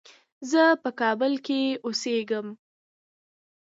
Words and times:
زه 0.51 0.61
په 0.81 0.89
کابل 1.01 1.33
کې 1.45 1.61
اوسېږم. 1.85 2.47